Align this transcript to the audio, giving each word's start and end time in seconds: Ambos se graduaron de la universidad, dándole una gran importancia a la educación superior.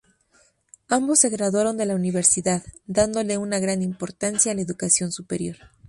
Ambos 0.89 1.19
se 1.19 1.29
graduaron 1.29 1.77
de 1.77 1.85
la 1.85 1.93
universidad, 1.93 2.63
dándole 2.87 3.37
una 3.37 3.59
gran 3.59 3.83
importancia 3.83 4.51
a 4.51 4.55
la 4.55 4.61
educación 4.63 5.11
superior. 5.11 5.57